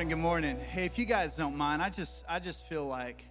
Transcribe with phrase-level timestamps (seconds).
[0.00, 0.58] Good morning, good morning.
[0.70, 3.22] Hey, if you guys don't mind, I just I just feel like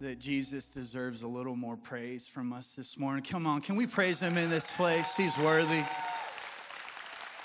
[0.00, 3.22] that Jesus deserves a little more praise from us this morning.
[3.22, 5.14] Come on, can we praise him in this place?
[5.16, 5.84] He's worthy.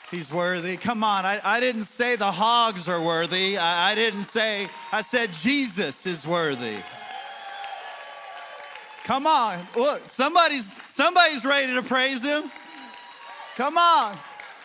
[0.10, 0.78] He's worthy.
[0.78, 3.56] Come on, I, I didn't say the hogs are worthy.
[3.60, 6.78] I, I didn't say, I said Jesus is worthy.
[9.04, 9.60] Come on.
[9.76, 12.52] Look, somebody's somebody's ready to praise him.
[13.58, 14.18] Come on.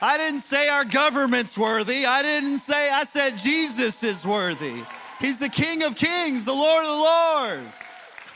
[0.04, 2.04] I didn't say our government's worthy.
[2.04, 4.82] I didn't say, I said Jesus is worthy.
[5.18, 7.82] He's the King of Kings, the Lord of the Lords.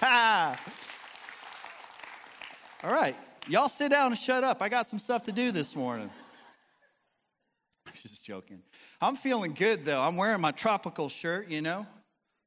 [0.01, 0.59] Ha.
[2.83, 3.15] All right,
[3.49, 4.63] y'all sit down and shut up.
[4.63, 6.09] I got some stuff to do this morning.
[7.87, 8.63] I'm just joking.
[8.99, 10.01] I'm feeling good though.
[10.01, 11.87] I'm wearing my tropical shirt, you know,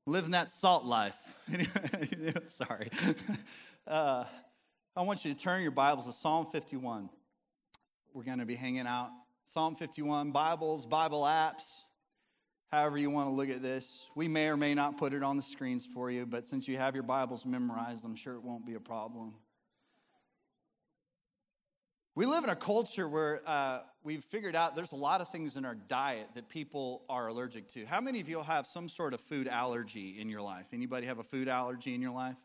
[0.08, 1.38] living that salt life.
[2.48, 2.90] Sorry.
[3.88, 4.24] Uh,
[4.96, 7.10] I want you to turn your Bibles to Psalm 51
[8.14, 9.10] we're going to be hanging out.
[9.46, 11.84] Psalm 51, Bibles, Bible apps,
[12.72, 14.10] however you want to look at this.
[14.16, 16.78] We may or may not put it on the screens for you, but since you
[16.78, 19.36] have your Bibles memorized, I'm sure it won't be a problem.
[22.14, 25.56] We live in a culture where uh, we've figured out there's a lot of things
[25.56, 27.86] in our diet that people are allergic to.
[27.86, 30.68] How many of you have some sort of food allergy in your life?
[30.74, 32.38] Anybody have a food allergy in your life?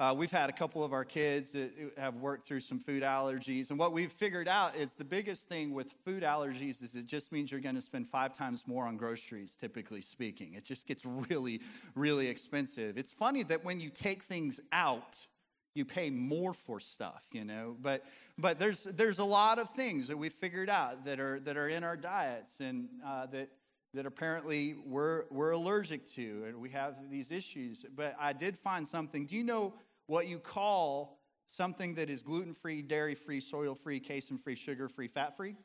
[0.00, 3.70] Uh, we've had a couple of our kids that have worked through some food allergies.
[3.70, 7.30] And what we've figured out is the biggest thing with food allergies is it just
[7.30, 10.54] means you're going to spend five times more on groceries, typically speaking.
[10.54, 11.60] It just gets really,
[11.94, 12.98] really expensive.
[12.98, 15.26] It's funny that when you take things out,
[15.74, 17.76] you pay more for stuff, you know.
[17.80, 18.04] But
[18.38, 21.68] but there's there's a lot of things that we've figured out that are that are
[21.68, 23.48] in our diets and uh, that
[23.94, 27.84] that apparently we're we're allergic to, and we have these issues.
[27.94, 29.26] But I did find something.
[29.26, 29.74] Do you know
[30.06, 34.88] what you call something that is gluten free, dairy free, soil free, casein free, sugar
[34.88, 35.56] free, fat free?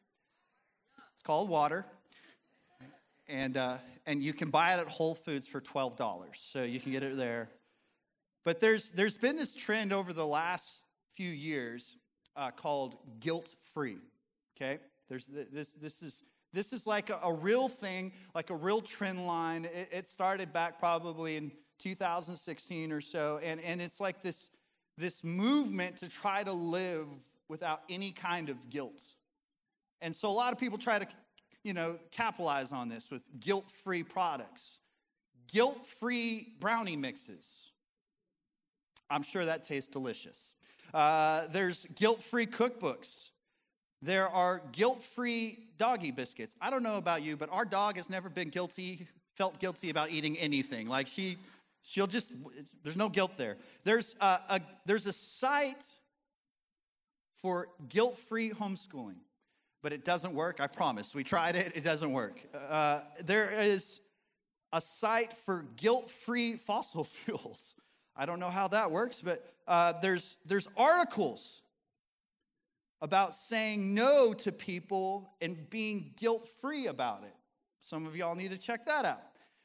[1.14, 1.86] It's called water.
[3.30, 6.36] And, uh, and you can buy it at Whole Foods for $12.
[6.36, 7.50] So you can get it there.
[8.46, 11.98] But there's, there's been this trend over the last few years
[12.36, 13.98] uh, called guilt free.
[14.56, 14.80] Okay?
[15.10, 19.28] There's this, this is this is like a, a, real thing, like a real trend
[19.28, 19.66] line.
[19.66, 23.40] It, it started back probably in 2016 or so.
[23.44, 24.50] And, and it's like this,
[24.98, 27.08] this movement to try to live
[27.50, 29.02] without any kind of guilt.
[30.02, 31.08] And so a lot of people try to,
[31.64, 34.80] you know, capitalize on this with guilt-free products,
[35.52, 37.72] guilt-free brownie mixes.
[39.10, 40.54] I'm sure that tastes delicious.
[40.94, 43.32] Uh, there's guilt-free cookbooks.
[44.02, 46.56] There are guilt-free doggy biscuits.
[46.62, 50.12] I don't know about you, but our dog has never been guilty, felt guilty about
[50.12, 50.88] eating anything.
[50.88, 51.38] Like she
[51.88, 52.34] She'll just,
[52.84, 53.56] there's no guilt there.
[53.86, 55.86] There's a, a there's a site
[57.36, 59.16] for guilt free homeschooling,
[59.82, 60.60] but it doesn't work.
[60.60, 61.16] I promise.
[61.16, 62.42] We tried it, it doesn't work.
[62.54, 64.02] Uh, there is
[64.74, 67.76] a site for guilt free fossil fuels.
[68.18, 71.64] I don't know how that works, but uh, there's, there's articles
[73.02, 77.36] about saying no to people and being guilt free about it.
[77.80, 79.22] Some of y'all need to check that out.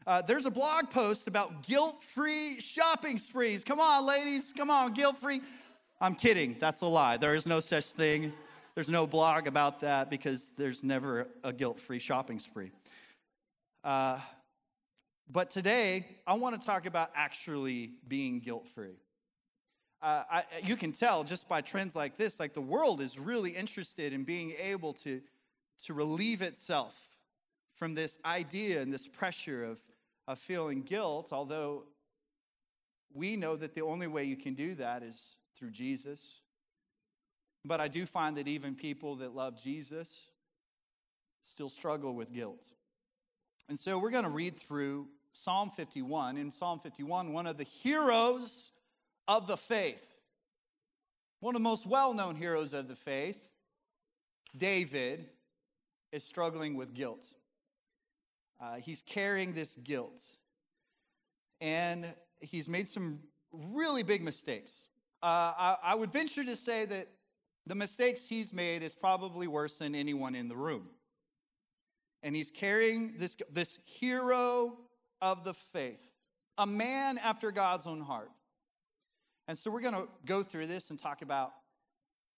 [0.07, 3.63] Uh, there's a blog post about guilt free shopping sprees.
[3.65, 4.53] Come on, ladies.
[4.53, 5.41] Come on, guilt free.
[6.01, 6.57] I'm kidding.
[6.59, 7.17] That's a lie.
[7.17, 8.33] There is no such thing.
[8.75, 12.71] There's no blog about that because there's never a guilt free shopping spree.
[13.85, 14.19] Uh,
[15.31, 18.97] but today, I want to talk about actually being guilt free.
[20.03, 24.13] Uh, you can tell just by trends like this, like the world is really interested
[24.13, 25.21] in being able to,
[25.85, 27.01] to relieve itself
[27.77, 29.79] from this idea and this pressure of
[30.29, 31.85] of feeling guilt, although
[33.13, 36.41] we know that the only way you can do that is through Jesus.
[37.65, 40.31] But I do find that even people that love Jesus
[41.41, 42.67] still struggle with guilt.
[43.69, 46.37] And so we're going to read through Psalm 51.
[46.37, 48.73] In Psalm 51, one of the heroes
[49.29, 50.17] of the faith,
[51.41, 53.49] one of the most well known heroes of the faith,
[54.57, 55.27] David,
[56.13, 57.25] is struggling with guilt.
[58.61, 60.23] Uh, he's carrying this guilt.
[61.61, 62.07] And
[62.41, 63.21] he's made some
[63.53, 64.89] really big mistakes.
[65.23, 67.09] Uh, I, I would venture to say that
[67.67, 70.89] the mistakes he's made is probably worse than anyone in the room.
[72.23, 74.77] And he's carrying this, this hero
[75.21, 76.03] of the faith,
[76.59, 78.31] a man after God's own heart.
[79.53, 81.53] And so we're going to go through this and talk about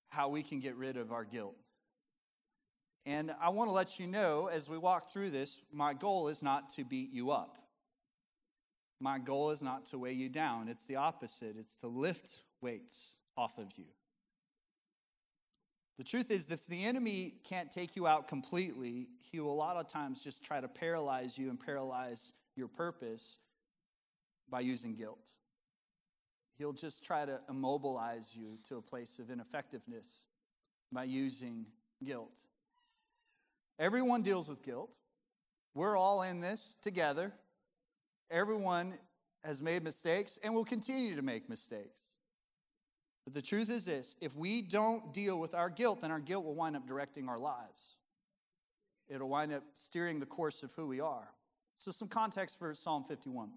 [0.09, 1.55] how we can get rid of our guilt.
[3.07, 6.43] And I want to let you know as we walk through this, my goal is
[6.43, 7.59] not to beat you up.
[8.99, 10.67] My goal is not to weigh you down.
[10.67, 13.85] It's the opposite, it's to lift weights off of you.
[15.99, 19.77] The truth is, if the enemy can't take you out completely, he will a lot
[19.77, 23.39] of times just try to paralyze you and paralyze your purpose
[24.51, 25.31] by using guilt.
[26.59, 30.27] He'll just try to immobilize you to a place of ineffectiveness
[30.93, 31.67] by using
[32.05, 32.41] guilt.
[33.79, 34.91] Everyone deals with guilt.
[35.75, 37.33] We're all in this together.
[38.31, 38.95] Everyone
[39.43, 41.99] has made mistakes and will continue to make mistakes.
[43.25, 46.45] But the truth is this if we don't deal with our guilt, then our guilt
[46.45, 47.97] will wind up directing our lives.
[49.09, 51.29] It'll wind up steering the course of who we are.
[51.79, 53.51] So, some context for Psalm 51.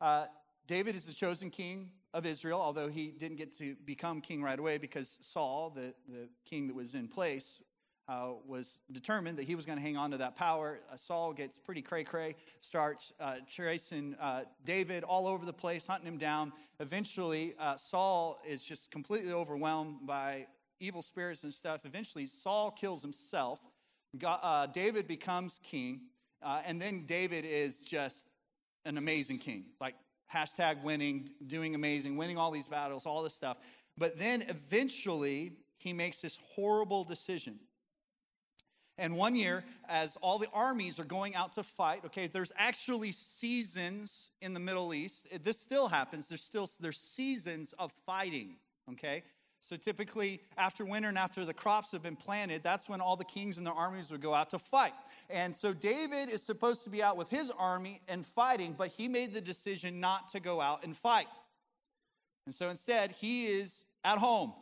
[0.00, 0.26] Uh,
[0.66, 4.58] David is the chosen king of Israel, although he didn't get to become king right
[4.58, 7.60] away because Saul, the, the king that was in place,
[8.06, 10.78] uh, was determined that he was going to hang on to that power.
[10.92, 15.86] Uh, Saul gets pretty cray cray, starts uh, chasing uh, David all over the place,
[15.86, 16.52] hunting him down.
[16.78, 20.46] Eventually, uh, Saul is just completely overwhelmed by
[20.78, 21.84] evil spirits and stuff.
[21.84, 23.60] Eventually, Saul kills himself.
[24.16, 26.02] God, uh, David becomes king,
[26.42, 28.28] and then David is just
[28.84, 29.64] an amazing king.
[29.80, 29.96] Like,
[30.34, 33.58] hashtag winning, doing amazing, winning all these battles, all this stuff.
[33.96, 37.58] But then eventually, he makes this horrible decision
[38.96, 43.10] and one year, as all the armies are going out to fight, okay, there's actually
[43.10, 45.26] seasons in the Middle East.
[45.42, 46.28] This still happens.
[46.28, 48.56] There's still there's seasons of fighting,
[48.92, 49.24] okay?
[49.60, 53.24] So typically, after winter and after the crops have been planted, that's when all the
[53.24, 54.92] kings and their armies would go out to fight.
[55.30, 59.08] And so David is supposed to be out with his army and fighting, but he
[59.08, 61.28] made the decision not to go out and fight.
[62.46, 64.52] And so instead, he is at home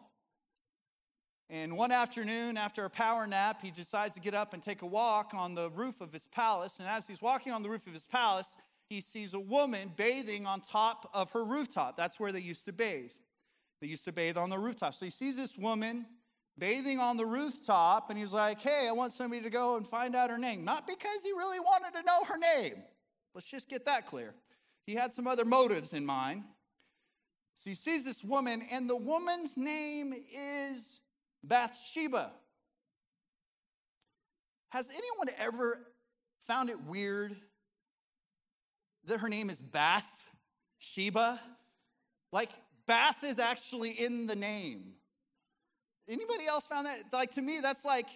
[1.53, 4.87] and one afternoon, after a power nap, he decides to get up and take a
[4.87, 6.79] walk on the roof of his palace.
[6.79, 8.57] And as he's walking on the roof of his palace,
[8.89, 11.95] he sees a woman bathing on top of her rooftop.
[11.95, 13.13] That's where they used to bathe.
[13.83, 14.95] They used to bathe on the rooftop.
[14.95, 16.07] So he sees this woman
[16.59, 20.15] bathing on the rooftop, and he's like, Hey, I want somebody to go and find
[20.15, 20.65] out her name.
[20.65, 22.83] Not because he really wanted to know her name.
[23.35, 24.35] Let's just get that clear.
[24.87, 26.45] He had some other motives in mind.
[27.55, 31.01] So he sees this woman, and the woman's name is
[31.45, 32.33] Bathsheba.
[34.71, 35.81] Has anyone ever
[36.47, 37.37] found it weird
[39.05, 40.29] that her name is Bath
[40.79, 41.39] Sheba?
[42.33, 42.49] Like,
[42.87, 44.95] Bath is actually in the name.
[46.09, 46.99] Anybody else found that?
[47.13, 48.07] Like, to me, that's like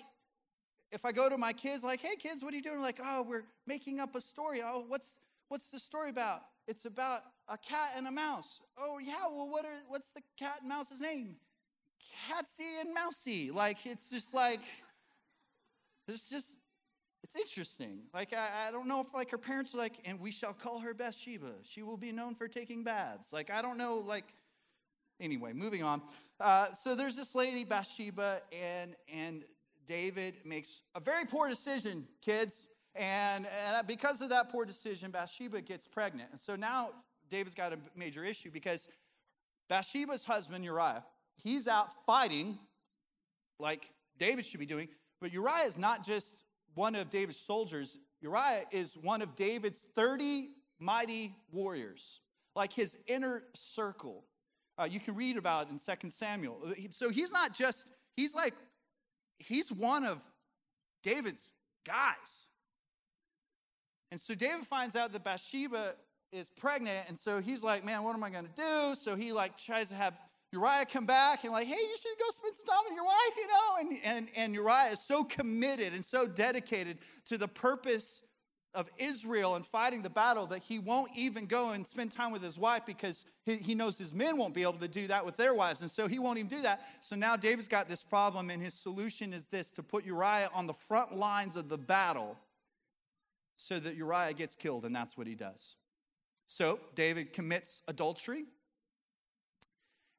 [0.92, 2.80] if I go to my kids, like, hey, kids, what are you doing?
[2.80, 4.62] Like, oh, we're making up a story.
[4.64, 5.18] Oh, what's,
[5.48, 6.42] what's the story about?
[6.68, 8.60] It's about a cat and a mouse.
[8.78, 11.36] Oh, yeah, well, what are, what's the cat and mouse's name?
[12.28, 13.50] catsy and mousy.
[13.50, 14.60] Like, it's just like,
[16.06, 16.58] there's just,
[17.22, 18.02] it's interesting.
[18.14, 20.80] Like, I, I don't know if, like, her parents are like, and we shall call
[20.80, 21.52] her Bathsheba.
[21.62, 23.32] She will be known for taking baths.
[23.32, 24.24] Like, I don't know, like,
[25.20, 26.00] anyway, moving on.
[26.38, 29.44] Uh, so there's this lady, Bathsheba, and, and
[29.86, 32.68] David makes a very poor decision, kids.
[32.94, 36.30] And, and because of that poor decision, Bathsheba gets pregnant.
[36.30, 36.90] And so now
[37.30, 38.88] David's got a major issue because
[39.68, 41.04] Bathsheba's husband, Uriah,
[41.42, 42.58] he's out fighting
[43.58, 44.88] like David should be doing.
[45.20, 50.50] But Uriah is not just one of David's soldiers, Uriah is one of David's 30
[50.78, 52.20] mighty warriors,
[52.54, 54.24] like his inner circle.
[54.78, 56.60] Uh, you can read about in 2 Samuel.
[56.90, 58.54] So he's not just, he's like,
[59.38, 60.22] he's one of
[61.02, 61.50] David's
[61.86, 62.48] guys.
[64.10, 65.94] And so David finds out that Bathsheba
[66.32, 68.94] is pregnant, and so he's like, man, what am I gonna do?
[68.94, 70.20] So he like tries to have
[70.52, 73.36] Uriah come back and like, hey, you should go spend some time with your wife,
[73.36, 73.76] you know?
[73.80, 78.22] And, and, and Uriah is so committed and so dedicated to the purpose
[78.76, 82.42] of Israel and fighting the battle that he won't even go and spend time with
[82.42, 85.36] his wife because he, he knows his men won't be able to do that with
[85.36, 85.80] their wives.
[85.80, 86.82] And so he won't even do that.
[87.00, 90.66] So now David's got this problem, and his solution is this to put Uriah on
[90.66, 92.36] the front lines of the battle
[93.56, 95.76] so that Uriah gets killed, and that's what he does.
[96.46, 98.44] So David commits adultery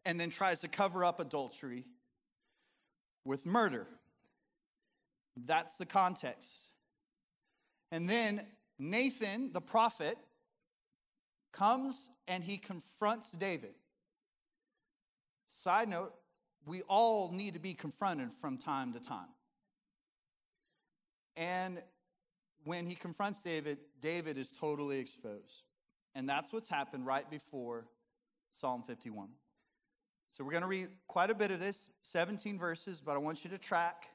[0.05, 1.85] and then tries to cover up adultery
[3.23, 3.85] with murder.
[5.35, 6.71] That's the context.
[7.91, 8.45] And then
[8.79, 10.17] Nathan, the prophet,
[11.51, 13.73] comes and he confronts David.
[15.47, 16.13] Side note,
[16.65, 19.29] we all need to be confronted from time to time.
[21.35, 21.81] And
[22.65, 25.63] when he confronts David, David is totally exposed.
[26.15, 27.85] And that's what's happened right before
[28.51, 29.29] Psalm 51.
[30.31, 33.43] So we're going to read quite a bit of this, 17 verses, but I want
[33.43, 34.07] you to track.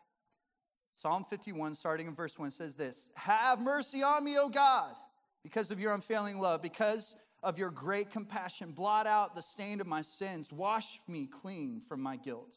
[0.95, 4.95] Psalm 51, starting in verse 1, says this Have mercy on me, O God,
[5.43, 8.73] because of your unfailing love, because of your great compassion.
[8.73, 10.53] Blot out the stain of my sins.
[10.53, 12.55] Wash me clean from my guilt.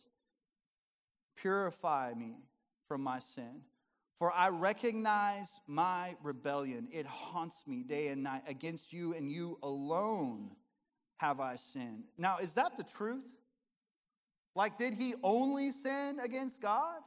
[1.35, 2.35] Purify me
[2.87, 3.61] from my sin.
[4.15, 6.87] For I recognize my rebellion.
[6.91, 8.43] It haunts me day and night.
[8.47, 10.51] Against you and you alone
[11.17, 12.05] have I sinned.
[12.17, 13.25] Now, is that the truth?
[14.55, 17.01] Like, did he only sin against God?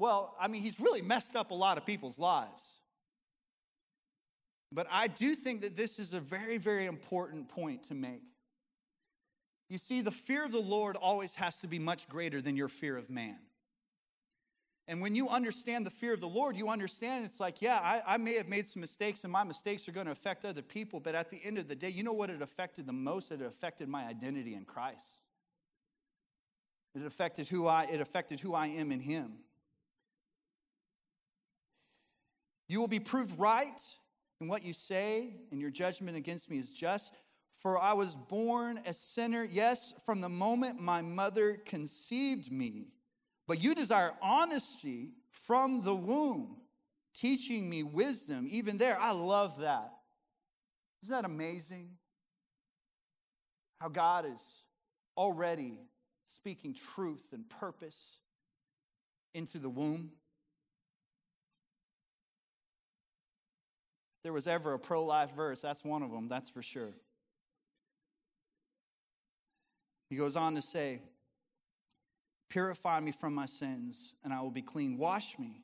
[0.00, 2.76] Well, I mean, he's really messed up a lot of people's lives.
[4.72, 8.22] But I do think that this is a very, very important point to make.
[9.68, 12.68] You see, the fear of the Lord always has to be much greater than your
[12.68, 13.36] fear of man.
[14.88, 18.14] And when you understand the fear of the Lord, you understand it's like, yeah, I,
[18.14, 20.98] I, may have made some mistakes and my mistakes are going to affect other people,
[20.98, 23.30] but at the end of the day, you know what it affected the most?
[23.30, 25.18] It affected my identity in Christ.
[26.94, 29.34] It affected who I, it affected who I am in Him.
[32.70, 33.80] You will be proved right
[34.40, 37.12] in what you say, and your judgment against me is just.
[37.50, 42.92] For I was born a sinner, yes, from the moment my mother conceived me.
[43.48, 46.58] But you desire honesty from the womb,
[47.12, 48.46] teaching me wisdom.
[48.48, 49.90] Even there, I love that.
[51.02, 51.90] Isn't that amazing?
[53.80, 54.62] How God is
[55.16, 55.76] already
[56.24, 58.20] speaking truth and purpose
[59.34, 60.12] into the womb.
[64.22, 66.94] There was ever a pro life verse, that's one of them, that's for sure.
[70.08, 71.00] He goes on to say,
[72.48, 74.98] Purify me from my sins, and I will be clean.
[74.98, 75.62] Wash me,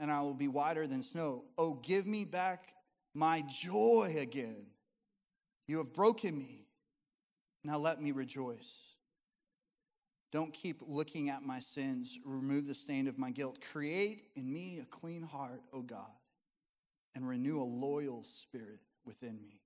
[0.00, 1.44] and I will be whiter than snow.
[1.56, 2.74] Oh, give me back
[3.14, 4.66] my joy again.
[5.68, 6.66] You have broken me.
[7.62, 8.94] Now let me rejoice.
[10.32, 12.18] Don't keep looking at my sins.
[12.24, 13.60] Remove the stain of my guilt.
[13.72, 16.10] Create in me a clean heart, O God,
[17.14, 19.60] and renew a loyal spirit within me.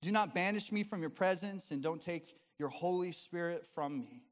[0.00, 4.24] Do not banish me from your presence, and don't take your Holy Spirit from me.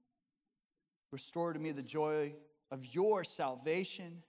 [1.12, 2.34] Restore to me the joy
[2.70, 4.22] of your salvation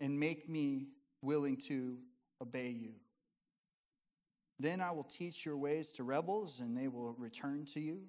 [0.00, 0.88] and make me
[1.22, 1.98] willing to
[2.40, 2.94] obey you.
[4.58, 8.02] Then I will teach your ways to rebels, and they will return to you.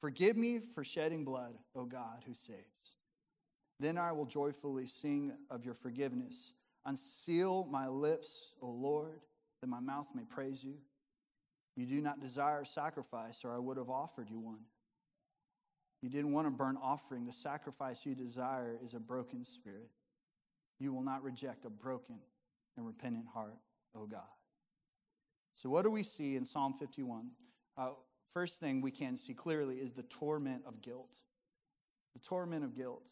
[0.00, 2.96] Forgive me for shedding blood, O God who saves.
[3.80, 6.54] Then I will joyfully sing of your forgiveness.
[6.88, 9.20] Unseal my lips, O Lord,
[9.60, 10.78] that my mouth may praise you.
[11.76, 14.60] You do not desire sacrifice, or I would have offered you one.
[16.00, 17.26] You didn't want a burnt offering.
[17.26, 19.90] The sacrifice you desire is a broken spirit.
[20.80, 22.20] You will not reject a broken
[22.78, 23.58] and repentant heart,
[23.94, 24.22] O God.
[25.56, 27.32] So, what do we see in Psalm 51?
[27.76, 27.90] Uh,
[28.32, 31.18] first thing we can see clearly is the torment of guilt.
[32.14, 33.10] The torment of guilt.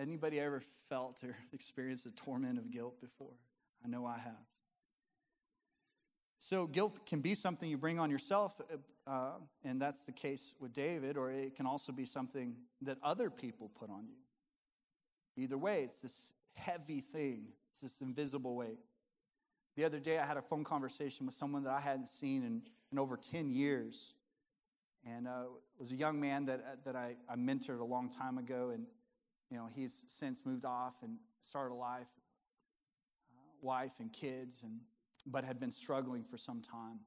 [0.00, 3.34] Uh, anybody ever felt or experienced the torment of guilt before?
[3.84, 4.34] I know I have.
[6.38, 8.60] So, guilt can be something you bring on yourself,
[9.06, 13.28] uh, and that's the case with David, or it can also be something that other
[13.28, 15.42] people put on you.
[15.42, 18.78] Either way, it's this heavy thing, it's this invisible weight.
[19.76, 22.62] The other day, I had a phone conversation with someone that I hadn't seen in,
[22.90, 24.14] in over 10 years.
[25.06, 25.44] And uh,
[25.78, 28.86] was a young man that, that I, I mentored a long time ago, and
[29.50, 32.08] you know, he's since moved off and started a life,
[33.32, 34.80] uh, wife and kids, and
[35.26, 37.00] but had been struggling for some time.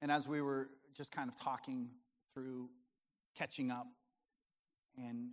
[0.00, 1.90] And as we were just kind of talking
[2.32, 2.70] through
[3.36, 3.86] catching up
[4.96, 5.30] and,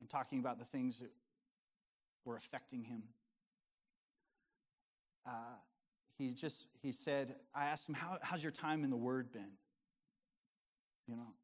[0.00, 1.10] and talking about the things that
[2.24, 3.02] were affecting him,
[5.26, 5.56] uh,
[6.18, 9.52] he just he said i asked him How, how's your time in the word been
[11.06, 11.34] you know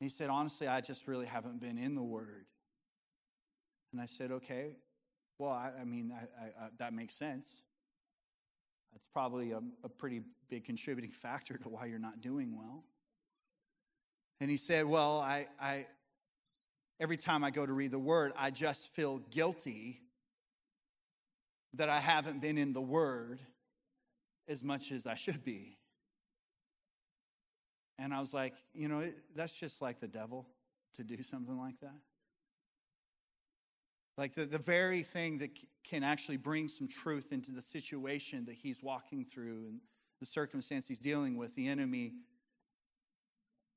[0.00, 2.46] he said honestly i just really haven't been in the word
[3.92, 4.76] and i said okay
[5.38, 7.62] well i, I mean I, I, that makes sense
[8.92, 12.84] that's probably a, a pretty big contributing factor to why you're not doing well.
[14.40, 15.86] And he said, Well, I, I,
[16.98, 20.00] every time I go to read the word, I just feel guilty
[21.74, 23.40] that I haven't been in the word
[24.48, 25.76] as much as I should be.
[28.00, 29.04] And I was like, you know,
[29.36, 30.46] that's just like the devil
[30.94, 32.00] to do something like that.
[34.16, 35.50] Like the, the very thing that
[35.84, 39.80] can actually bring some truth into the situation that he's walking through and
[40.18, 42.14] the circumstance he's dealing with, the enemy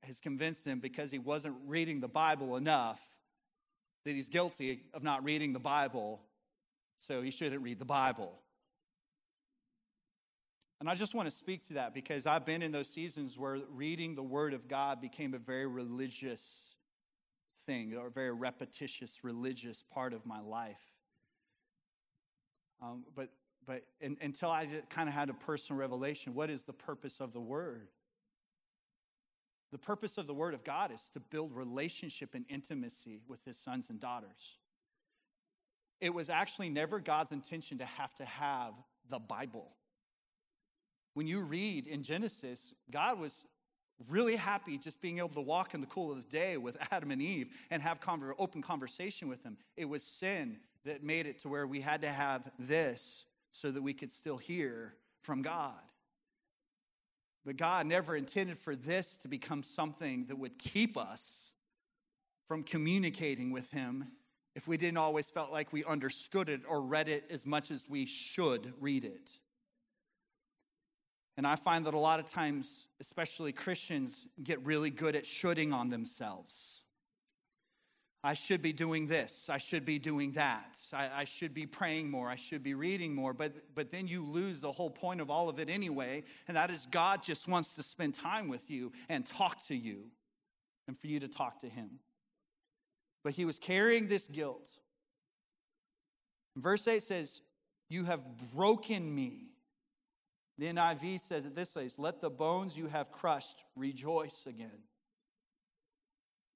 [0.03, 3.01] has convinced him because he wasn't reading the Bible enough
[4.03, 6.21] that he's guilty of not reading the Bible,
[6.99, 8.42] so he shouldn't read the Bible.
[10.83, 13.57] And I just want to speak to that because I've been in those seasons where
[13.71, 16.75] reading the Word of God became a very religious
[17.65, 20.81] thing or a very repetitious religious part of my life.
[22.81, 23.29] Um, but
[23.65, 27.31] but in, until I kind of had a personal revelation, what is the purpose of
[27.31, 27.87] the word?
[29.71, 33.55] The purpose of the Word of God is to build relationship and intimacy with His
[33.55, 34.57] sons and daughters.
[36.01, 38.73] It was actually never God's intention to have to have
[39.09, 39.71] the Bible.
[41.13, 43.45] When you read in Genesis, God was
[44.09, 47.11] really happy just being able to walk in the cool of the day with Adam
[47.11, 47.99] and Eve and have
[48.39, 49.57] open conversation with them.
[49.77, 53.81] It was sin that made it to where we had to have this so that
[53.81, 55.79] we could still hear from God.
[57.45, 61.53] But God never intended for this to become something that would keep us
[62.47, 64.07] from communicating with Him
[64.55, 67.89] if we didn't always felt like we understood it or read it as much as
[67.89, 69.39] we should read it.
[71.35, 75.73] And I find that a lot of times, especially Christians, get really good at shoulding
[75.73, 76.83] on themselves.
[78.23, 79.49] I should be doing this.
[79.49, 80.77] I should be doing that.
[80.93, 82.29] I, I, should be praying more.
[82.29, 83.33] I should be reading more.
[83.33, 86.23] But, but then you lose the whole point of all of it anyway.
[86.47, 90.05] And that is God just wants to spend time with you and talk to you
[90.87, 91.99] and for you to talk to Him.
[93.23, 94.69] But he was carrying this guilt.
[96.55, 97.41] Verse 8 says,
[97.89, 98.21] You have
[98.53, 99.52] broken me.
[100.57, 104.83] The NIV says it this way Let the bones you have crushed rejoice again.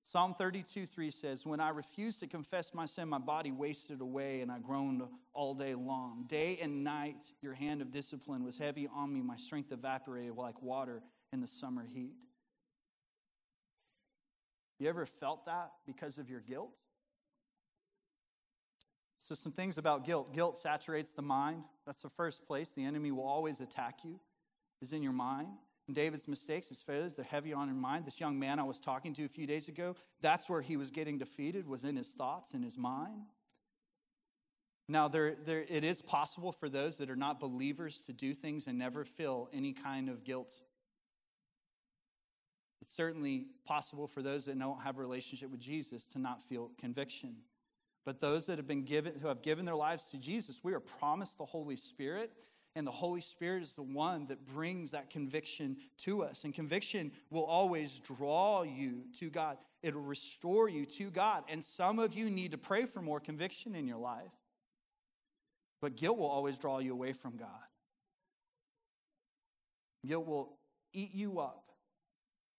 [0.04, 4.40] Psalm 32 3 says, When I refused to confess my sin, my body wasted away
[4.40, 6.24] and I groaned all day long.
[6.28, 9.22] Day and night, your hand of discipline was heavy on me.
[9.22, 11.02] My strength evaporated like water
[11.34, 12.16] in the summer heat.
[14.80, 16.72] You ever felt that because of your guilt?
[19.28, 20.34] So, some things about guilt.
[20.34, 21.66] Guilt saturates the mind.
[21.86, 22.70] That's the first place.
[22.70, 24.22] The enemy will always attack you,
[24.82, 25.50] is in your mind.
[25.88, 28.06] And David's mistakes, his failures, they're heavy on your mind.
[28.06, 30.92] This young man I was talking to a few days ago, that's where he was
[30.92, 33.24] getting defeated, was in his thoughts, in his mind.
[34.88, 38.66] Now, there, there, it is possible for those that are not believers to do things
[38.66, 40.54] and never feel any kind of guilt.
[42.82, 46.72] It's certainly possible for those that don't have a relationship with Jesus to not feel
[46.80, 47.36] conviction.
[48.08, 50.80] But those that have been given, who have given their lives to Jesus, we are
[50.80, 52.32] promised the Holy Spirit.
[52.74, 56.46] And the Holy Spirit is the one that brings that conviction to us.
[56.46, 61.44] And conviction will always draw you to God, it'll restore you to God.
[61.50, 64.32] And some of you need to pray for more conviction in your life.
[65.82, 67.50] But guilt will always draw you away from God.
[70.06, 70.58] Guilt will
[70.94, 71.74] eat you up,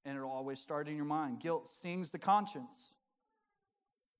[0.04, 1.40] and it'll always start in your mind.
[1.40, 2.92] Guilt stings the conscience.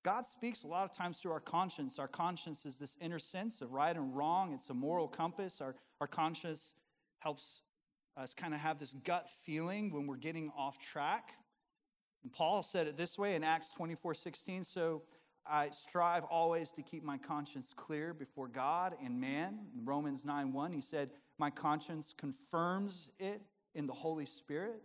[0.09, 1.99] God speaks a lot of times through our conscience.
[1.99, 5.61] Our conscience is this inner sense of right and wrong, it's a moral compass.
[5.61, 6.73] Our, our conscience
[7.19, 7.61] helps
[8.17, 11.35] us kind of have this gut feeling when we're getting off track.
[12.23, 14.65] And Paul said it this way in Acts 24 16.
[14.65, 15.03] So
[15.47, 19.59] I strive always to keep my conscience clear before God and man.
[19.77, 23.43] In Romans 9 1, he said, My conscience confirms it
[23.75, 24.81] in the Holy Spirit.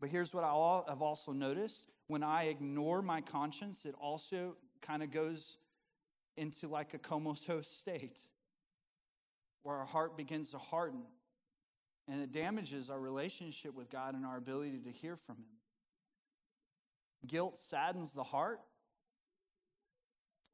[0.00, 5.02] But here's what I have also noticed when I ignore my conscience, it also kind
[5.02, 5.56] of goes
[6.36, 8.20] into like a comatose state
[9.62, 11.02] where our heart begins to harden
[12.06, 15.56] and it damages our relationship with God and our ability to hear from Him.
[17.26, 18.60] Guilt saddens the heart.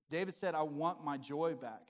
[0.09, 1.89] David said, I want my joy back.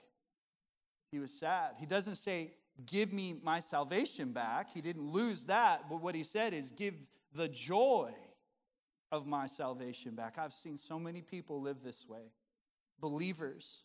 [1.11, 1.75] He was sad.
[1.79, 2.53] He doesn't say,
[2.85, 4.73] Give me my salvation back.
[4.73, 5.87] He didn't lose that.
[5.89, 6.95] But what he said is, Give
[7.33, 8.11] the joy
[9.11, 10.37] of my salvation back.
[10.37, 12.31] I've seen so many people live this way.
[12.99, 13.83] Believers,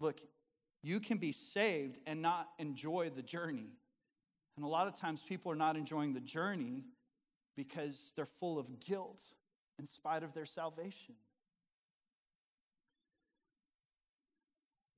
[0.00, 0.20] look,
[0.82, 3.70] you can be saved and not enjoy the journey.
[4.56, 6.84] And a lot of times people are not enjoying the journey
[7.56, 9.22] because they're full of guilt
[9.78, 11.14] in spite of their salvation.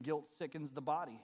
[0.03, 1.21] Guilt sickens the body.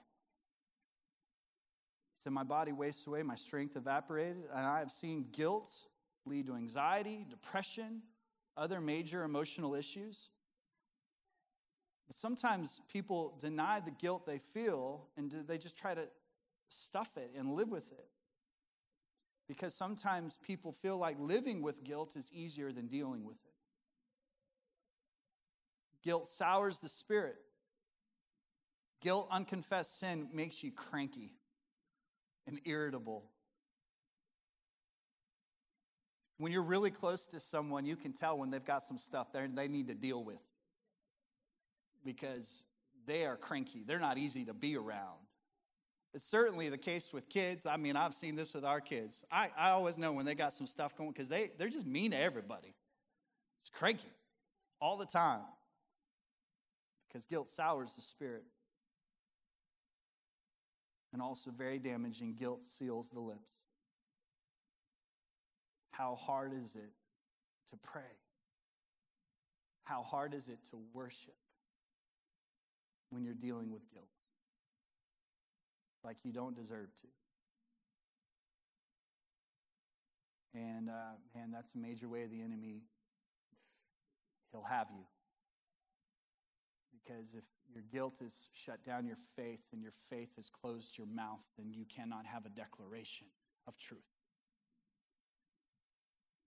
[2.21, 5.71] So my body wastes away, my strength evaporated, and I have seen guilt
[6.31, 8.03] lead to anxiety, depression,
[8.57, 10.31] other major emotional issues.
[12.07, 16.09] But sometimes people deny the guilt they feel and they just try to
[16.69, 18.07] stuff it and live with it.
[19.49, 23.53] Because sometimes people feel like living with guilt is easier than dealing with it.
[26.03, 27.37] Guilt sours the spirit.
[29.01, 31.35] Guilt, unconfessed sin makes you cranky
[32.47, 33.25] and irritable
[36.41, 39.69] When you're really close to someone, you can tell when they've got some stuff they
[39.69, 40.41] need to deal with
[42.03, 42.65] because
[43.05, 43.83] they are cranky.
[43.87, 45.19] They're not easy to be around.
[46.15, 47.67] It's certainly the case with kids.
[47.67, 49.23] I mean, I've seen this with our kids.
[49.31, 52.13] I, I always know when they got some stuff going because they, they're just mean
[52.13, 52.75] to everybody.
[53.61, 54.09] It's cranky
[54.81, 55.43] all the time
[57.07, 58.45] because guilt sours the spirit.
[61.13, 63.60] And also, very damaging, guilt seals the lips.
[65.91, 66.93] How hard is it
[67.71, 68.03] to pray?
[69.85, 71.35] How hard is it to worship
[73.11, 74.07] when you're dealing with guilt?
[76.05, 77.09] Like you don't deserve to.
[80.55, 82.83] And uh, man, that's a major way the enemy,
[84.51, 85.05] he'll have you.
[86.93, 91.07] Because if your guilt has shut down your faith and your faith has closed your
[91.07, 93.27] mouth, then you cannot have a declaration
[93.67, 94.01] of truth.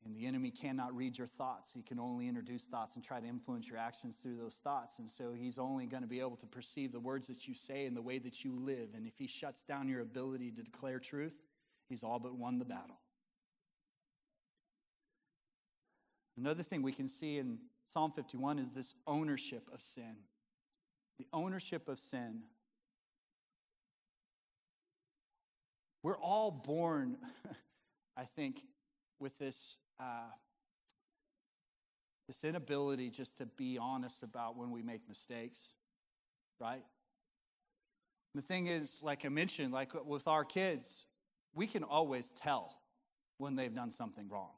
[0.05, 1.71] And the enemy cannot read your thoughts.
[1.73, 4.99] He can only introduce thoughts and try to influence your actions through those thoughts.
[4.99, 7.85] And so he's only going to be able to perceive the words that you say
[7.85, 8.89] and the way that you live.
[8.95, 11.37] And if he shuts down your ability to declare truth,
[11.87, 12.99] he's all but won the battle.
[16.37, 20.17] Another thing we can see in Psalm 51 is this ownership of sin.
[21.19, 22.41] The ownership of sin.
[26.01, 27.17] We're all born,
[28.17, 28.61] I think,
[29.19, 30.31] with this, uh,
[32.27, 35.69] this inability just to be honest about when we make mistakes,
[36.59, 36.83] right?
[38.35, 41.05] The thing is, like I mentioned, like with our kids,
[41.53, 42.81] we can always tell
[43.37, 44.51] when they've done something wrong.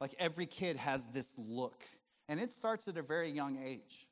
[0.00, 1.82] Like every kid has this look,
[2.28, 4.06] and it starts at a very young age.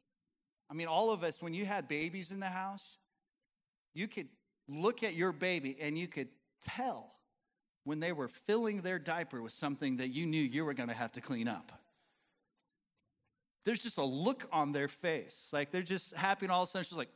[0.71, 2.99] I mean, all of us, when you had babies in the house,
[3.95, 4.29] you could
[4.69, 6.29] look at your baby and you could
[6.63, 7.16] tell
[7.87, 10.95] when they were filling their diaper with something that you knew you were going to
[10.95, 11.71] have to clean up.
[13.65, 15.51] There's just a look on their face.
[15.53, 17.11] Like they're just happy, and all of a sudden, she's like,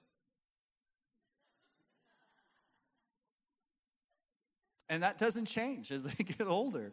[4.89, 6.93] and that doesn't change as they get older.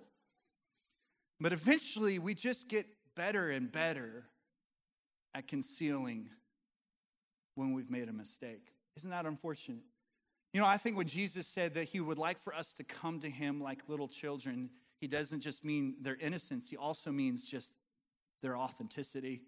[1.39, 4.25] But eventually, we just get better and better
[5.35, 6.29] at concealing
[7.53, 8.73] when we've made a mistake.
[8.95, 9.83] Isn't that unfortunate?
[10.57, 13.19] You know, I think when Jesus said that he would like for us to come
[13.19, 17.75] to him like little children, he doesn't just mean their innocence, he also means just
[18.41, 19.43] their authenticity.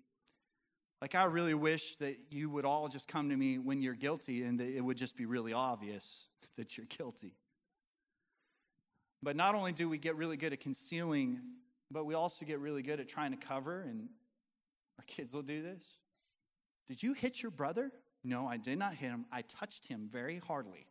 [1.02, 4.44] Like, I really wish that you would all just come to me when you're guilty
[4.44, 7.34] and it would just be really obvious that you're guilty.
[9.24, 11.40] But not only do we get really good at concealing
[11.90, 14.10] but we also get really good at trying to cover, and
[15.00, 15.98] our kids will do this.
[16.88, 17.92] Did you hit your brother?
[18.24, 19.26] No, I did not hit him.
[19.32, 20.86] I touched him very hardly.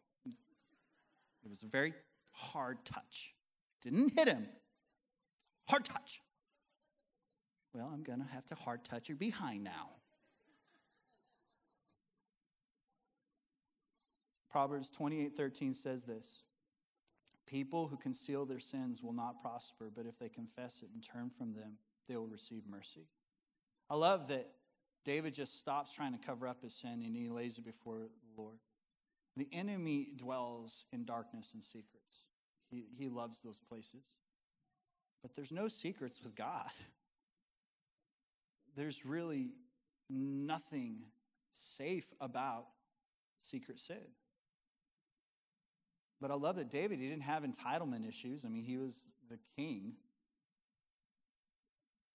[1.44, 1.94] It was a very
[2.32, 3.34] hard touch.
[3.82, 4.46] Didn't hit him.
[5.68, 6.22] Hard touch.
[7.72, 9.90] Well, I'm going to have to hard touch your behind now.
[14.50, 16.42] Proverbs 28 13 says this
[17.46, 21.30] People who conceal their sins will not prosper, but if they confess it and turn
[21.30, 23.08] from them, they will receive mercy.
[23.90, 24.48] I love that
[25.04, 28.42] David just stops trying to cover up his sin and he lays it before the
[28.42, 28.58] Lord.
[29.36, 32.26] The enemy dwells in darkness and secrets,
[32.70, 34.02] he, he loves those places.
[35.22, 36.70] But there's no secrets with God.
[38.76, 39.50] There's really
[40.08, 41.00] nothing
[41.50, 42.66] safe about
[43.42, 43.96] secret sin.
[46.20, 48.44] But I love that David, he didn't have entitlement issues.
[48.44, 49.94] I mean, he was the king.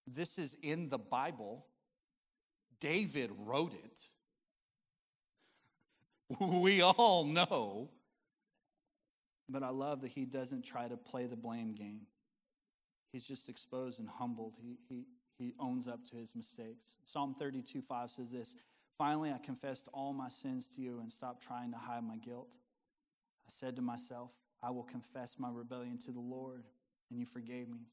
[0.06, 1.66] This is in the Bible.
[2.80, 4.00] David wrote it.
[6.40, 7.90] We all know.
[9.48, 12.06] But I love that he doesn't try to play the blame game.
[13.12, 14.54] He's just exposed and humbled.
[14.60, 15.04] He, he,
[15.38, 16.96] he owns up to his mistakes.
[17.04, 18.56] Psalm 32 5 says this
[18.96, 22.48] Finally, I confessed all my sins to you and stopped trying to hide my guilt.
[23.46, 24.32] I said to myself,
[24.62, 26.64] I will confess my rebellion to the Lord,
[27.10, 27.88] and you forgave me.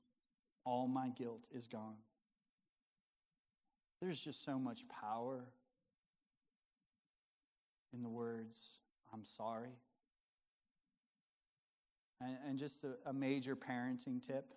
[0.64, 1.98] All my guilt is gone.
[4.00, 5.46] There's just so much power
[7.94, 8.78] in the words,
[9.14, 9.76] I'm sorry.
[12.20, 14.54] And, and just a, a major parenting tip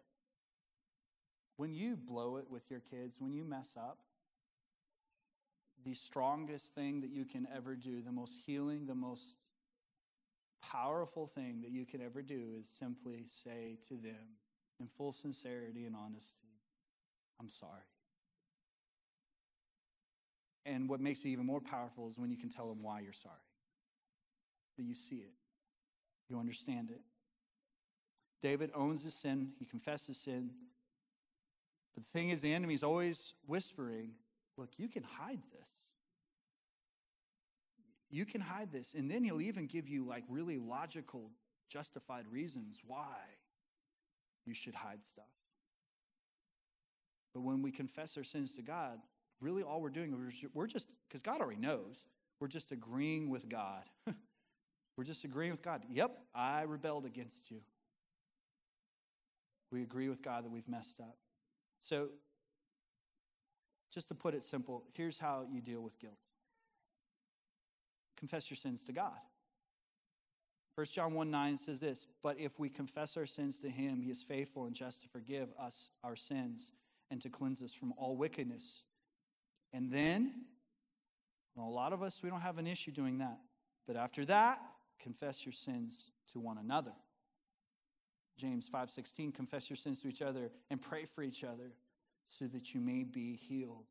[1.57, 3.99] when you blow it with your kids, when you mess up,
[5.85, 9.37] the strongest thing that you can ever do, the most healing, the most
[10.62, 14.38] powerful thing that you can ever do is simply say to them
[14.81, 16.49] in full sincerity and honesty,
[17.38, 17.83] I'm sorry.
[20.66, 23.12] And what makes it even more powerful is when you can tell them why you're
[23.12, 23.35] sorry.
[24.77, 25.35] That you see it,
[26.29, 27.00] you understand it.
[28.42, 30.50] David owns his sin, he confesses sin.
[31.94, 34.14] But the thing is, the enemy's always whispering,
[34.57, 35.68] Look, you can hide this.
[38.11, 38.94] You can hide this.
[38.94, 41.33] And then he'll even give you like really logical,
[41.68, 43.16] justified reasons why
[44.46, 45.24] you should hide stuff.
[47.33, 49.00] But when we confess our sins to God,
[49.40, 52.07] really all we're doing is we're just, because God already knows,
[52.40, 53.85] we're just agreeing with God.
[54.97, 55.83] we're just agreeing with God.
[55.90, 57.61] Yep, I rebelled against you.
[59.70, 61.16] We agree with God that we've messed up.
[61.81, 62.11] So,
[63.92, 66.18] just to put it simple, here's how you deal with guilt
[68.16, 69.18] confess your sins to God.
[70.77, 74.11] 1 John 1 9 says this, but if we confess our sins to him, he
[74.11, 76.73] is faithful and just to forgive us our sins
[77.11, 78.83] and to cleanse us from all wickedness.
[79.75, 80.33] And then,
[81.57, 83.41] well, a lot of us, we don't have an issue doing that.
[83.89, 84.63] But after that,
[85.01, 86.95] confess your sins to one another.
[88.39, 91.73] James 5:16 confess your sins to each other and pray for each other
[92.29, 93.87] so that you may be healed.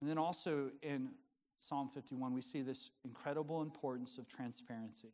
[0.00, 1.14] And then also in
[1.58, 5.12] Psalm 51, we see this incredible importance of transparency.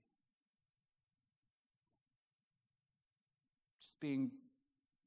[3.80, 4.32] Just being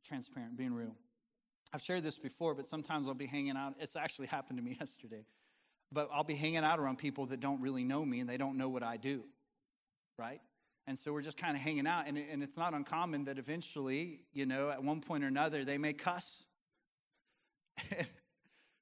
[0.03, 0.95] transparent, being real.
[1.71, 3.75] I've shared this before, but sometimes I'll be hanging out.
[3.79, 5.25] It's actually happened to me yesterday.
[5.91, 8.57] But I'll be hanging out around people that don't really know me and they don't
[8.57, 9.23] know what I do,
[10.17, 10.39] right?
[10.85, 12.07] And so we're just kind of hanging out.
[12.07, 15.77] And, and it's not uncommon that eventually, you know, at one point or another, they
[15.77, 16.45] may cuss.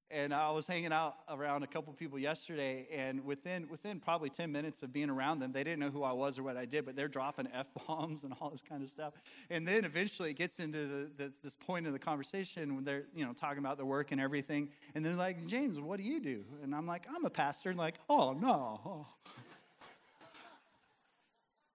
[0.10, 4.50] And I was hanging out around a couple people yesterday, and within within probably 10
[4.52, 6.86] minutes of being around them, they didn't know who I was or what I did,
[6.86, 9.13] but they're dropping F bombs and all this kind of stuff.
[9.50, 13.04] And then eventually it gets into the, the, this point of the conversation when they're
[13.13, 14.70] you know talking about their work and everything.
[14.96, 16.46] And they're like, James, what do you do?
[16.63, 17.70] And I'm like, I'm a pastor.
[17.70, 19.08] And like, oh, no.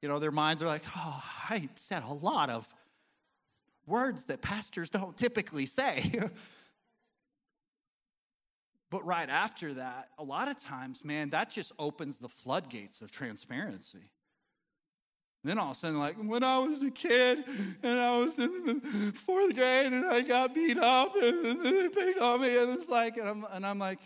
[0.01, 2.68] You know, their minds are like, oh, I said a lot of
[3.87, 6.12] words that pastors don't typically say.
[8.92, 13.11] But right after that, a lot of times, man, that just opens the floodgates of
[13.11, 14.11] transparency.
[15.42, 17.42] Then all of a sudden, like when I was a kid
[17.83, 22.20] and I was in the fourth grade and I got beat up and they picked
[22.20, 23.98] on me, and it's like, and I'm, and I'm like,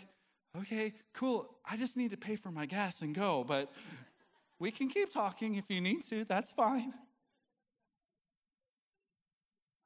[0.61, 1.57] okay, cool.
[1.69, 3.69] I just need to pay for my gas and go, but
[4.57, 6.23] we can keep talking if you need to.
[6.23, 6.93] That's fine.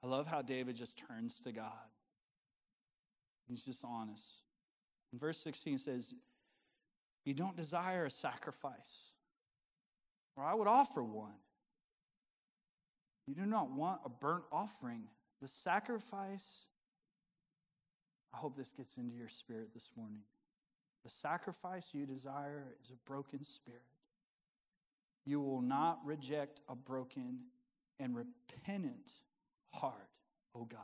[0.03, 1.71] I love how David just turns to God.
[3.47, 4.40] He's just honest.
[5.11, 6.13] And verse 16 says,
[7.25, 9.11] You don't desire a sacrifice,
[10.35, 11.33] or I would offer one.
[13.27, 15.03] You do not want a burnt offering.
[15.41, 16.65] The sacrifice,
[18.33, 20.21] I hope this gets into your spirit this morning.
[21.03, 23.81] The sacrifice you desire is a broken spirit.
[25.25, 27.39] You will not reject a broken
[27.99, 29.11] and repentant
[29.71, 30.09] heart,
[30.55, 30.79] O God.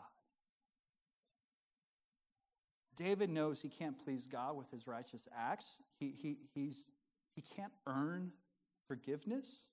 [2.98, 5.78] David knows he can't please God with his righteous acts.
[6.00, 6.88] He, he, he's,
[7.36, 8.32] he can't earn
[8.88, 9.66] forgiveness.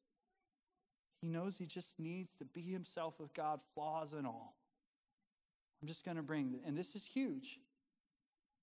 [1.21, 4.55] He knows he just needs to be himself with God, flaws and all.
[5.81, 7.59] I'm just going to bring, and this is huge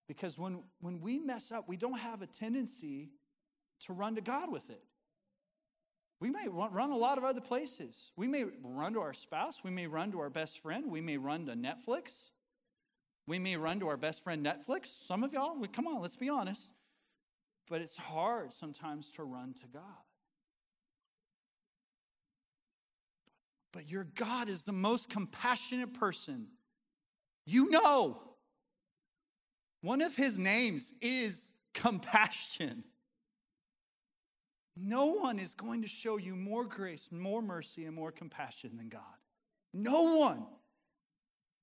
[0.07, 3.09] because when, when we mess up, we don't have a tendency
[3.81, 4.83] to run to God with it.
[6.19, 8.11] We may run, a lot of other places.
[8.15, 9.63] We may run to our spouse.
[9.63, 10.91] We may run to our best friend.
[10.91, 12.29] We may run to Netflix.
[13.27, 14.87] We may run to our best friend Netflix.
[14.87, 16.71] Some of y'all, come on, let's be honest.
[17.69, 19.83] But it's hard sometimes to run to God.
[23.71, 26.47] But your God is the most compassionate person
[27.45, 28.21] you know.
[29.81, 32.83] One of his names is compassion.
[34.77, 38.89] No one is going to show you more grace, more mercy, and more compassion than
[38.89, 39.01] God.
[39.73, 40.45] No one.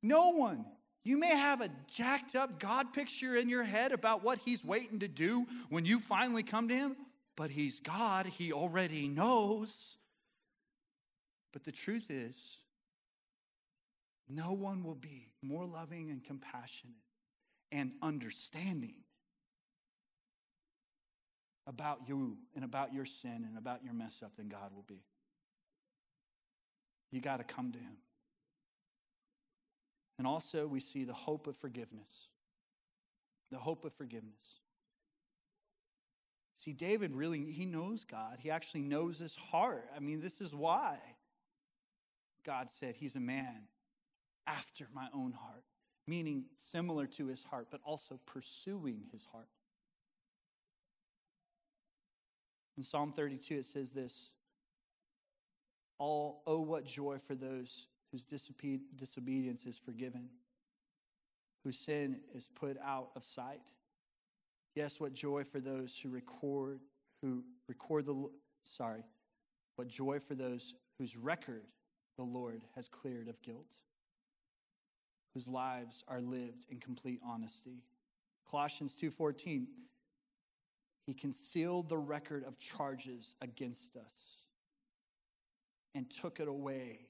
[0.02, 0.64] No one.
[1.04, 4.98] You may have a jacked up God picture in your head about what He's waiting
[5.00, 6.96] to do when you finally come to Him,
[7.36, 8.26] but He's God.
[8.26, 9.96] He already knows.
[11.52, 12.58] But the truth is,
[14.28, 16.96] no one will be more loving and compassionate
[17.72, 18.96] and understanding
[21.66, 25.02] about you and about your sin and about your mess up than God will be.
[27.10, 27.96] You got to come to Him.
[30.18, 32.28] And also, we see the hope of forgiveness.
[33.50, 34.60] The hope of forgiveness.
[36.56, 38.38] See, David really, he knows God.
[38.40, 39.88] He actually knows his heart.
[39.94, 40.98] I mean, this is why
[42.44, 43.68] God said he's a man
[44.44, 45.62] after my own heart,
[46.06, 49.48] meaning similar to his heart, but also pursuing his heart.
[52.76, 54.32] In Psalm 32, it says this
[55.98, 60.28] All, oh, what joy for those whose disobedience is forgiven,
[61.64, 63.60] whose sin is put out of sight.
[64.74, 66.80] Yes, what joy for those who record,
[67.22, 68.30] who record the,
[68.64, 69.04] sorry,
[69.76, 71.64] what joy for those whose record
[72.16, 73.76] the Lord has cleared of guilt,
[75.34, 77.82] whose lives are lived in complete honesty.
[78.50, 79.66] Colossians 2:14
[81.06, 84.42] He concealed the record of charges against us
[85.94, 87.07] and took it away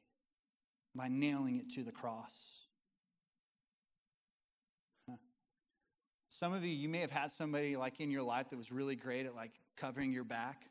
[0.98, 2.58] by nailing it to the cross.
[6.28, 8.96] Some of you, you may have had somebody like in your life that was really
[8.96, 10.66] great at like covering your back.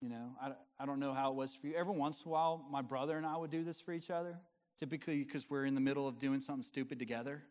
[0.00, 1.74] You know, I, I don't know how it was for you.
[1.76, 4.38] Every once in a while, my brother and I would do this for each other,
[4.78, 7.42] typically because we're in the middle of doing something stupid together,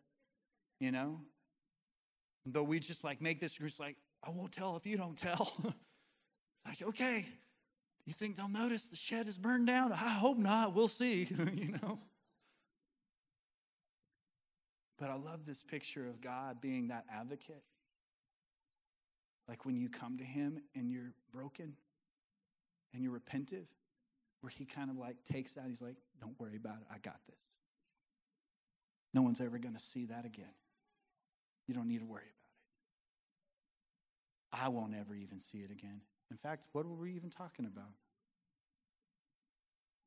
[0.80, 1.20] you know?
[2.46, 5.52] But we just like make this group like, I won't tell if you don't tell.
[6.66, 7.26] like, okay,
[8.06, 9.92] you think they'll notice the shed is burned down?
[9.92, 10.74] I hope not.
[10.74, 11.98] We'll see, you know?
[14.98, 17.62] But I love this picture of God being that advocate.
[19.48, 21.74] Like when you come to Him and you're broken
[22.92, 23.66] and you're repentive,
[24.40, 26.86] where He kind of like takes that, He's like, don't worry about it.
[26.92, 27.36] I got this.
[29.12, 30.54] No one's ever going to see that again.
[31.66, 32.30] You don't need to worry about
[34.60, 34.64] it.
[34.64, 36.00] I won't ever even see it again.
[36.30, 37.92] In fact, what were we even talking about?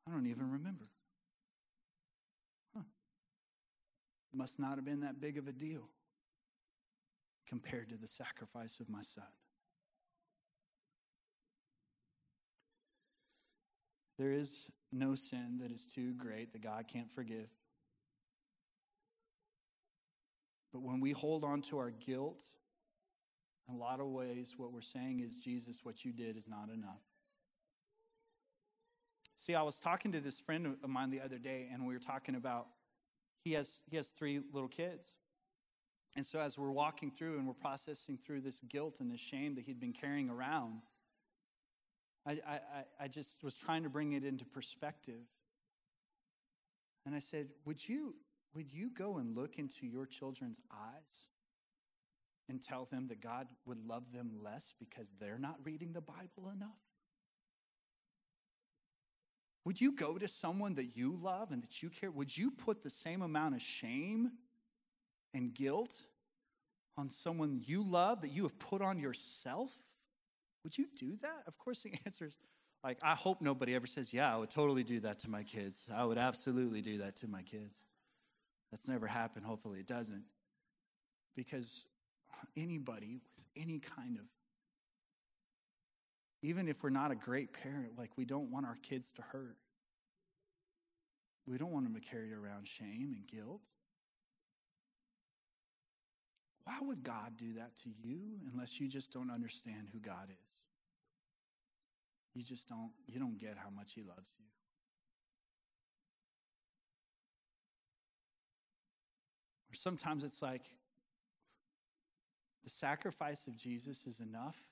[0.08, 0.90] I don't even remember.
[4.34, 5.88] must not have been that big of a deal
[7.48, 9.24] compared to the sacrifice of my son.
[14.18, 17.52] There is no sin that is too great that God can't forgive.
[20.72, 22.44] But when we hold on to our guilt,
[23.68, 26.70] in a lot of ways, what we're saying is, Jesus, what you did is not
[26.74, 27.02] enough.
[29.36, 32.00] See, I was talking to this friend of mine the other day, and we were
[32.00, 32.68] talking about
[33.44, 35.18] he has, he has three little kids.
[36.16, 39.56] And so, as we're walking through and we're processing through this guilt and this shame
[39.56, 40.82] that he'd been carrying around,
[42.26, 42.60] I, I,
[43.02, 45.26] I just was trying to bring it into perspective.
[47.06, 48.16] And I said, would you,
[48.56, 51.28] would you go and look into your children's eyes
[52.54, 56.52] and tell them that God would love them less because they're not reading the Bible
[56.56, 56.78] enough?
[59.66, 62.12] Would you go to someone that you love and that you care?
[62.12, 64.34] Would you put the same amount of shame
[65.34, 66.04] and guilt
[66.96, 69.74] on someone you love that you have put on yourself?
[70.64, 71.44] Would you do that?
[71.48, 72.38] Of course, the answer is
[72.84, 75.90] like, I hope nobody ever says, Yeah, I would totally do that to my kids.
[75.92, 77.84] I would absolutely do that to my kids.
[78.70, 79.44] That's never happened.
[79.44, 80.26] Hopefully, it doesn't.
[81.36, 81.88] Because
[82.56, 84.26] anybody with any kind of
[86.44, 89.56] even if we're not a great parent, like we don't want our kids to hurt.
[91.48, 93.62] We don't want them to carry around shame and guilt.
[96.66, 100.54] Why would God do that to you unless you just don't understand who God is?
[102.34, 104.46] You just don't you don't get how much he loves you.
[109.72, 110.66] Or sometimes it's like
[112.64, 114.64] the sacrifice of Jesus is enough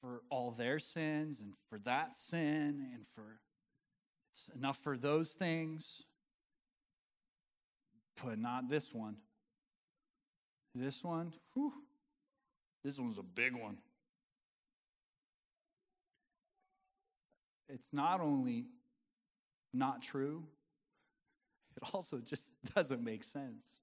[0.00, 3.40] for all their sins and for that sin and for
[4.32, 6.04] it's enough for those things,
[8.24, 9.16] but not this one.
[10.74, 11.72] This one, whew,
[12.82, 13.76] this one's a big one.
[17.68, 18.64] It's not only
[19.74, 20.44] not true,
[21.76, 23.78] it also just doesn't make sense.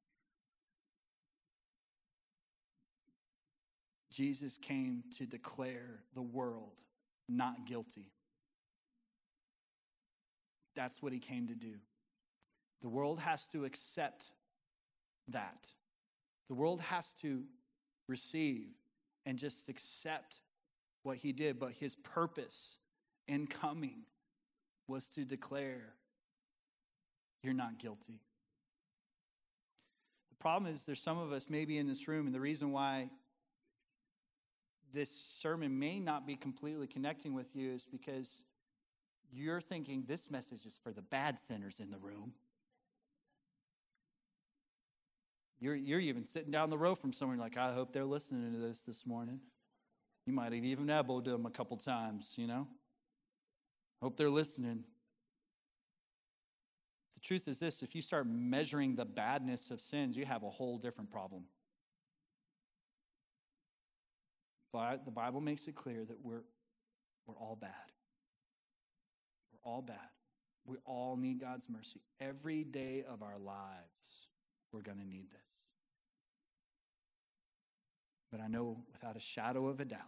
[4.20, 6.82] Jesus came to declare the world
[7.30, 8.12] not guilty.
[10.76, 11.76] That's what he came to do.
[12.82, 14.32] The world has to accept
[15.30, 15.70] that.
[16.50, 17.44] The world has to
[18.10, 18.68] receive
[19.26, 20.42] and just accept
[21.04, 22.78] what he did, but his purpose
[23.26, 24.02] in coming
[24.86, 25.94] was to declare,
[27.42, 28.20] You're not guilty.
[30.30, 33.10] The problem is, there's some of us maybe in this room, and the reason why
[34.94, 38.44] this sermon may not be completely connecting with you is because
[39.32, 42.34] you're thinking this message is for the bad sinners in the room.
[45.60, 48.60] You're, you're even sitting down the row from someone like, I hope they're listening to
[48.60, 49.42] this this morning.
[50.26, 52.68] You might have even elbowed them a couple times, you know?
[54.02, 54.86] Hope they're listening.
[57.16, 60.50] The truth is this if you start measuring the badness of sins, you have a
[60.50, 61.44] whole different problem.
[64.72, 66.44] But the Bible makes it clear that we're,
[67.26, 67.72] we're all bad.
[69.52, 69.98] We're all bad.
[70.66, 72.02] We all need God's mercy.
[72.20, 74.28] Every day of our lives,
[74.72, 75.40] we're going to need this.
[78.32, 80.00] But I know without a shadow of a doubt,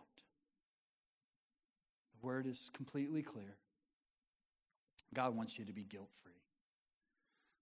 [2.13, 3.57] the word is completely clear.
[5.13, 6.31] God wants you to be guilt free.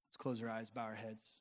[0.10, 1.38] Let's close our eyes, bow our heads.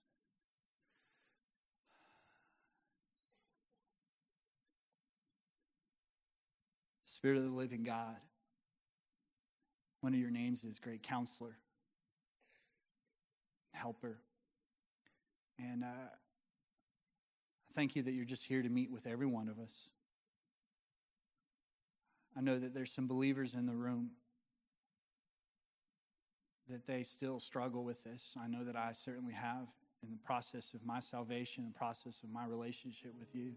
[7.19, 8.14] Spirit of the living God.
[10.03, 11.57] One of your names is Great Counselor.
[13.73, 14.21] helper.
[15.59, 16.11] And uh,
[17.75, 19.89] thank you that you're just here to meet with every one of us.
[22.37, 24.11] I know that there's some believers in the room
[26.69, 28.37] that they still struggle with this.
[28.41, 29.66] I know that I certainly have
[30.05, 33.55] in the process of my salvation and process of my relationship with you.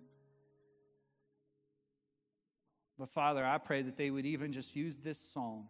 [3.02, 5.68] But Father, I pray that they would even just use this psalm.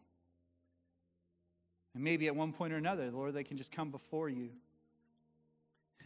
[1.96, 4.50] And maybe at one point or another, Lord, they can just come before you,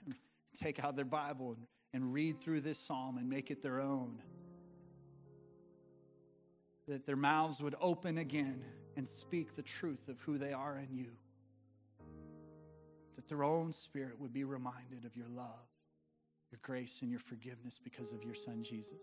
[0.56, 1.58] take out their Bible
[1.94, 4.22] and, read through this psalm and make it their own.
[6.88, 8.64] That their mouths would open again
[8.96, 11.08] and speak the truth of who they are in you
[13.16, 15.70] that their own spirit would be reminded of your love,
[16.52, 19.00] your grace, and your forgiveness because of your Son, Jesus.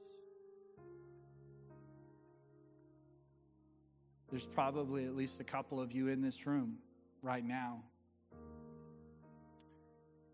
[4.33, 6.78] There's probably at least a couple of you in this room
[7.20, 7.83] right now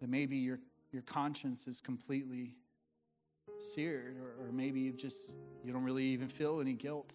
[0.00, 0.60] that maybe your,
[0.92, 2.54] your conscience is completely
[3.58, 5.32] seared, or, or maybe you've just,
[5.64, 7.12] you don't really even feel any guilt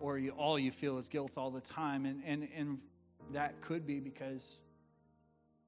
[0.00, 2.06] or you, all you feel is guilt all the time.
[2.06, 2.78] And, and, and
[3.32, 4.62] that could be because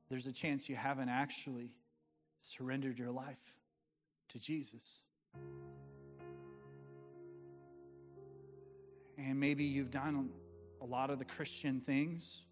[0.08, 1.74] there's a chance you haven't actually
[2.40, 3.54] surrendered your life
[4.30, 5.02] to Jesus.
[9.16, 10.30] And maybe you've done
[10.80, 12.42] a lot of the Christian things.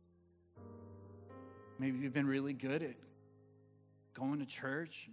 [1.79, 2.95] Maybe you've been really good at
[4.15, 5.11] going to church.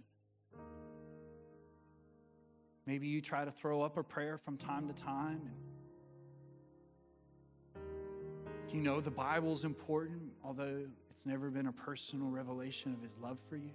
[2.86, 5.70] Maybe you try to throw up a prayer from time to time and
[8.72, 13.38] you know the Bible's important, although it's never been a personal revelation of His love
[13.48, 13.72] for you?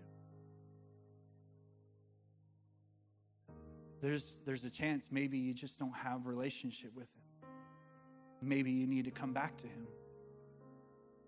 [4.01, 7.09] There's, there's a chance maybe you just don't have relationship with.
[8.45, 9.87] Maybe you need to come back to Him.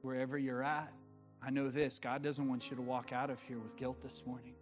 [0.01, 0.93] Wherever you're at,
[1.41, 4.23] I know this God doesn't want you to walk out of here with guilt this
[4.25, 4.53] morning.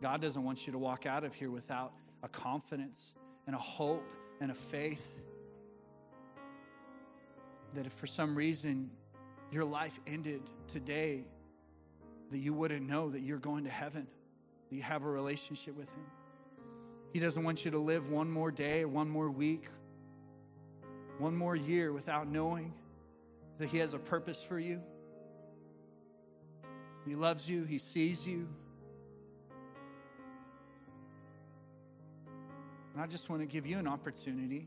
[0.00, 3.14] God doesn't want you to walk out of here without a confidence
[3.46, 4.08] and a hope
[4.40, 5.20] and a faith
[7.74, 8.90] that if for some reason
[9.50, 11.24] your life ended today,
[12.30, 14.06] that you wouldn't know that you're going to heaven,
[14.70, 16.04] that you have a relationship with Him.
[17.12, 19.68] He doesn't want you to live one more day, one more week,
[21.22, 22.74] one more year without knowing
[23.58, 24.82] that He has a purpose for you.
[27.06, 28.48] He loves you, He sees you.
[32.92, 34.66] And I just want to give you an opportunity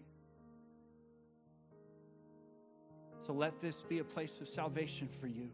[3.26, 5.50] to let this be a place of salvation for you,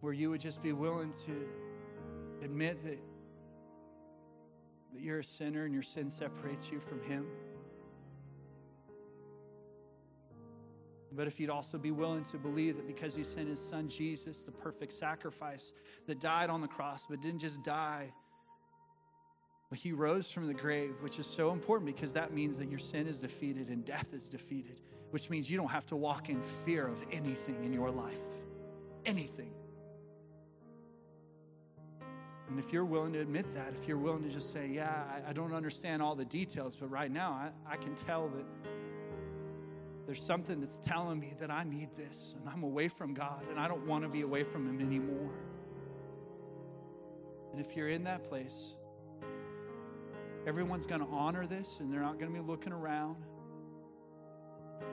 [0.00, 2.98] where you would just be willing to admit that,
[4.92, 7.26] that you're a sinner and your sin separates you from Him.
[11.16, 14.42] But if you'd also be willing to believe that because He sent His Son Jesus,
[14.42, 15.72] the perfect sacrifice
[16.06, 18.12] that died on the cross, but didn't just die
[19.74, 22.78] but he rose from the grave, which is so important because that means that your
[22.78, 26.40] sin is defeated and death is defeated, which means you don't have to walk in
[26.42, 28.20] fear of anything in your life.
[29.04, 29.50] Anything.
[32.48, 35.30] And if you're willing to admit that, if you're willing to just say, Yeah, I,
[35.30, 38.44] I don't understand all the details, but right now I, I can tell that
[40.06, 43.58] there's something that's telling me that I need this and I'm away from God and
[43.58, 45.32] I don't want to be away from Him anymore.
[47.52, 48.76] And if you're in that place,
[50.46, 53.16] Everyone's going to honor this and they're not going to be looking around.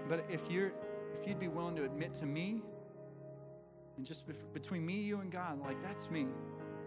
[0.07, 0.71] But if you're
[1.13, 2.61] if you'd be willing to admit to me
[3.97, 6.27] and just between me, you and God, like that's me.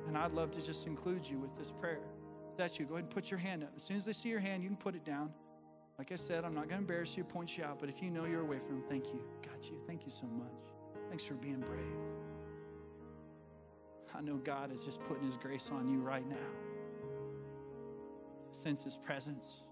[0.07, 2.01] And I'd love to just include you with this prayer.
[2.51, 3.73] If that's you, go ahead and put your hand up.
[3.77, 5.31] As soon as they see your hand, you can put it down.
[5.99, 8.11] Like I said, I'm not going to embarrass you, point you out, but if you
[8.11, 9.23] know you're away from him, thank you.
[9.43, 9.79] Got you.
[9.87, 10.49] Thank you so much.
[11.09, 11.81] Thanks for being brave.
[14.15, 16.37] I know God is just putting his grace on you right now
[18.55, 19.65] sense his presence.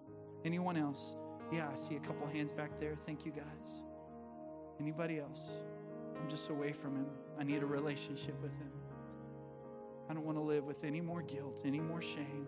[0.44, 1.16] Anyone else?
[1.52, 2.96] Yeah, I see a couple hands back there.
[2.96, 3.82] Thank you guys.
[4.80, 5.48] Anybody else?
[6.20, 7.06] I'm just away from him.
[7.38, 8.70] I need a relationship with him.
[10.10, 12.46] I don't want to live with any more guilt, any more shame.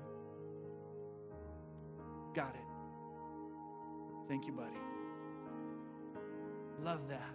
[2.35, 2.64] Got it.
[4.29, 4.77] Thank you, buddy.
[6.81, 7.35] Love that.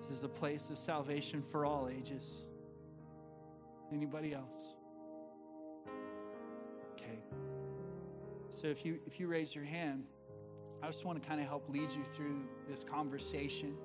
[0.00, 2.44] This is a place of salvation for all ages.
[3.92, 4.76] Anybody else?
[6.92, 7.18] Okay.
[8.50, 10.04] So if you if you raise your hand,
[10.82, 13.76] I just want to kind of help lead you through this conversation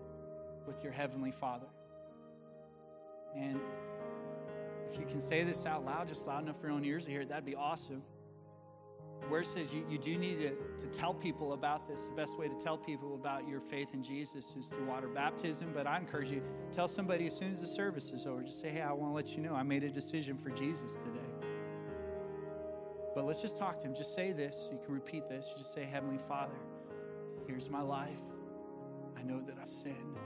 [0.68, 1.68] with your heavenly Father.
[3.36, 3.60] And
[4.90, 7.12] if you can say this out loud, just loud enough for your own ears to
[7.12, 8.04] hear it, that'd be awesome.
[9.30, 12.08] Word says you, you do need to, to tell people about this.
[12.08, 15.72] The best way to tell people about your faith in Jesus is through water baptism.
[15.74, 16.42] But I encourage you,
[16.72, 19.16] tell somebody as soon as the service is over, just say, hey, I want to
[19.16, 21.52] let you know I made a decision for Jesus today.
[23.14, 23.96] But let's just talk to him.
[23.96, 24.70] Just say this.
[24.72, 25.50] You can repeat this.
[25.50, 26.56] You just say, Heavenly Father,
[27.46, 28.20] here's my life.
[29.18, 30.18] I know that I've sinned.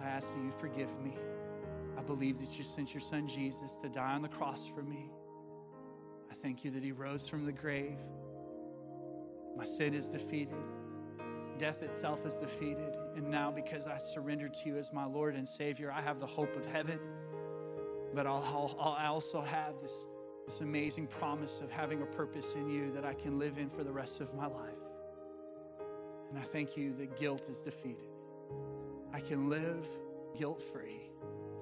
[0.00, 1.16] I ask that you forgive me.
[1.98, 5.10] I believe that you sent your son Jesus to die on the cross for me.
[6.42, 7.98] Thank you that he rose from the grave.
[9.56, 10.54] My sin is defeated.
[11.58, 12.96] Death itself is defeated.
[13.14, 16.26] And now, because I surrendered to you as my Lord and Savior, I have the
[16.26, 16.98] hope of heaven.
[18.14, 20.06] But I'll, I'll, I also have this,
[20.46, 23.84] this amazing promise of having a purpose in you that I can live in for
[23.84, 24.70] the rest of my life.
[26.30, 28.08] And I thank you that guilt is defeated.
[29.12, 29.86] I can live
[30.38, 31.02] guilt free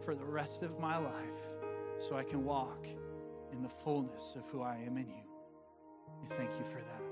[0.05, 1.15] for the rest of my life
[1.99, 2.87] so I can walk
[3.53, 5.25] in the fullness of who I am in you.
[6.23, 7.08] We thank you for that.